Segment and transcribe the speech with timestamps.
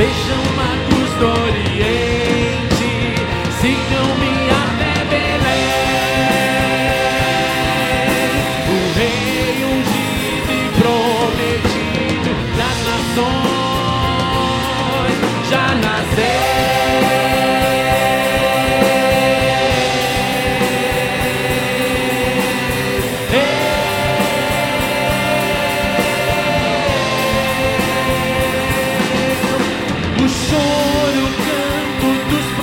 [0.00, 2.90] Vejam magos do Oriente,
[3.60, 5.68] sigam-me até Belém.
[8.66, 13.50] O rei ungido e prometido das nações
[15.50, 16.39] já nasceu.
[32.30, 32.59] tus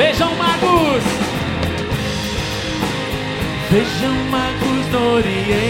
[0.00, 1.04] Vejam magos,
[3.70, 5.69] vejam magos do Oriente.